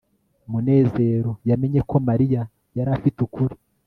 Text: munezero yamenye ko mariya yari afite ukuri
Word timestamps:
munezero 0.51 1.31
yamenye 1.49 1.79
ko 1.89 1.95
mariya 2.07 2.41
yari 2.77 2.89
afite 2.97 3.17
ukuri 3.27 3.55